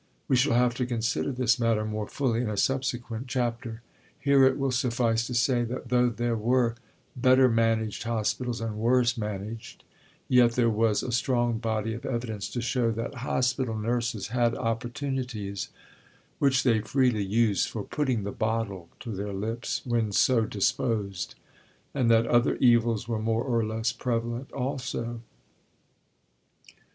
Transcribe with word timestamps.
We 0.27 0.35
shall 0.35 0.53
have 0.55 0.73
to 0.77 0.85
consider 0.87 1.31
this 1.31 1.59
matter 1.59 1.85
more 1.85 2.07
fully 2.07 2.41
in 2.41 2.49
a 2.49 2.57
subsequent 2.57 3.27
chapter. 3.27 3.83
Here 4.19 4.45
it 4.45 4.57
will 4.57 4.71
suffice 4.71 5.27
to 5.27 5.35
say 5.35 5.63
that 5.65 5.89
though 5.89 6.09
there 6.09 6.35
were 6.35 6.73
better 7.15 7.47
managed 7.47 8.01
hospitals 8.01 8.61
and 8.61 8.77
worse 8.77 9.15
managed, 9.15 9.83
yet 10.27 10.53
there 10.53 10.71
was 10.71 11.03
a 11.03 11.11
strong 11.11 11.59
body 11.59 11.93
of 11.93 12.03
evidence 12.03 12.49
to 12.49 12.61
show 12.63 12.89
that 12.89 13.13
hospital 13.21 13.77
nurses 13.77 14.29
had 14.29 14.55
opportunities, 14.55 15.69
which 16.39 16.63
they 16.63 16.79
freely 16.81 17.23
used, 17.23 17.69
for 17.69 17.83
putting 17.83 18.23
the 18.23 18.31
bottle 18.31 18.89
to 19.01 19.11
their 19.11 19.33
lips 19.33 19.83
"when 19.85 20.11
so 20.11 20.45
disposed," 20.47 21.35
and 21.93 22.09
that 22.09 22.25
other 22.25 22.55
evils 22.55 23.07
were 23.07 23.19
more 23.21 23.43
or 23.43 23.63
less 23.63 23.91
prevalent 23.91 24.51
also. 24.51 25.21